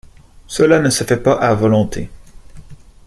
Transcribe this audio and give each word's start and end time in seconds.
Cela 0.47 0.79
ne 0.79 0.89
se 0.89 1.03
fait 1.03 1.21
pas 1.21 1.33
à 1.35 1.53
volonté. 1.53 2.09